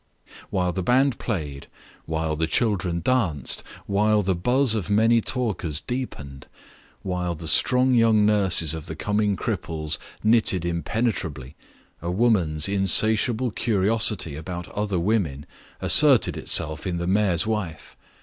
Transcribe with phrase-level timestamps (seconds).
[0.49, 1.67] While the band played,
[2.07, 6.47] while the children danced, while the buzz of many talkers deepened,
[7.03, 11.55] while the strong young nurses of the coming cripples knitted impenetrably,
[12.01, 15.45] a woman's insatiable curiosity about other women
[15.81, 17.95] asserted itself in the mayor's wife.